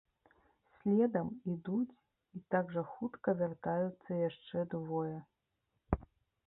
Следам 0.77 1.29
ідуць 1.53 1.97
і 2.39 2.41
так 2.55 2.65
жа 2.77 2.83
хутка 2.95 3.29
вяртаюцца 3.43 4.09
яшчэ 4.29 4.69
двое. 4.75 5.17